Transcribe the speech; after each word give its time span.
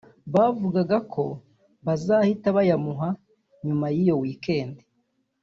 bavugaga 0.33 0.97
ko 1.13 1.23
bazahita 1.85 2.47
bayamuha 2.57 3.09
nyuma 3.65 3.85
y’iyo 3.95 4.15
weekend 4.23 4.75